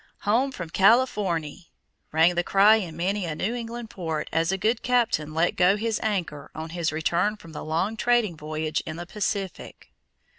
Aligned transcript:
"Home 0.21 0.51
from 0.51 0.71
Californy!" 0.71 1.69
rang 2.11 2.33
the 2.33 2.43
cry 2.43 2.77
in 2.77 2.97
many 2.97 3.25
a 3.25 3.35
New 3.35 3.53
England 3.53 3.91
port 3.91 4.29
as 4.33 4.51
a 4.51 4.57
good 4.57 4.81
captain 4.81 5.31
let 5.31 5.55
go 5.55 5.77
his 5.77 5.99
anchor 6.01 6.49
on 6.55 6.71
his 6.71 6.91
return 6.91 7.37
from 7.37 7.51
the 7.51 7.63
long 7.63 7.95
trading 7.95 8.35
voyage 8.35 8.81
in 8.87 8.95
the 8.95 9.05
Pacific. 9.05 9.93